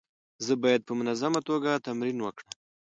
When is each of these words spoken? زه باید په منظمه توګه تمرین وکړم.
زه 0.45 0.53
باید 0.63 0.81
په 0.87 0.93
منظمه 0.99 1.39
توګه 1.49 1.81
تمرین 1.87 2.17
وکړم. 2.21 2.51